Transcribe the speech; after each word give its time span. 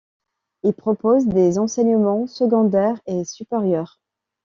Il 0.63 0.73
propose 0.73 1.27
des 1.27 1.59
enseignements 1.59 2.25
secondaires 2.25 2.99
et 3.05 3.23
supérieurs. 3.23 3.99